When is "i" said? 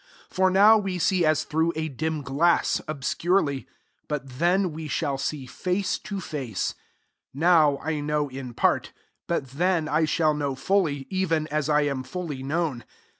7.77-7.99, 9.87-10.05, 11.69-11.81